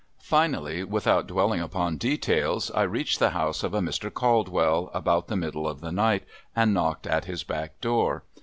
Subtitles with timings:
[0.23, 4.11] Finally, without dwelling upon details, I reached the house of a Mr.
[4.11, 6.23] Caldwell, about the middle of the night,
[6.55, 8.23] and knocked at his back door.